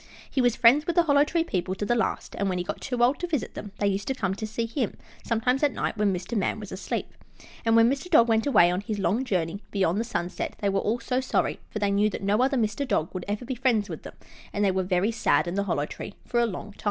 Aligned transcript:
He 0.27 0.41
was 0.41 0.55
friends 0.55 0.87
with 0.87 0.95
the 0.95 1.03
Hollow 1.03 1.23
Tree 1.23 1.43
people 1.43 1.75
to 1.75 1.85
the 1.85 1.93
last, 1.93 2.35
and 2.39 2.49
when 2.49 2.57
he 2.57 2.63
got 2.63 2.81
too 2.81 3.03
old 3.03 3.19
to 3.19 3.27
visit 3.27 3.53
them, 3.53 3.71
they 3.77 3.85
used 3.85 4.07
to 4.07 4.15
come 4.15 4.33
to 4.33 4.47
see 4.47 4.65
him, 4.65 4.97
sometimes 5.23 5.61
at 5.61 5.73
night, 5.73 5.95
when 5.95 6.11
Mr. 6.11 6.35
Man 6.35 6.59
was 6.59 6.71
asleep. 6.71 7.13
And 7.63 7.75
when 7.75 7.87
Mr. 7.87 8.09
Dog 8.09 8.27
went 8.27 8.47
away 8.47 8.71
on 8.71 8.81
his 8.81 8.97
long 8.97 9.23
journey 9.23 9.61
beyond 9.69 9.99
the 9.99 10.03
sunset 10.03 10.55
they 10.57 10.69
were 10.69 10.79
all 10.79 10.99
so 10.99 11.21
sorry, 11.21 11.59
for 11.69 11.77
they 11.77 11.91
knew 11.91 12.09
that 12.09 12.23
no 12.23 12.41
other 12.41 12.57
Mr. 12.57 12.87
Dog 12.87 13.13
would 13.13 13.25
ever 13.27 13.45
be 13.45 13.53
friends 13.53 13.89
with 13.89 14.01
them, 14.01 14.15
and 14.51 14.65
they 14.65 14.71
were 14.71 14.81
very 14.81 15.11
sad 15.11 15.47
in 15.47 15.53
the 15.53 15.65
Hollow 15.65 15.85
Tree 15.85 16.15
for 16.25 16.39
a 16.39 16.47
long 16.47 16.73
time. 16.73 16.79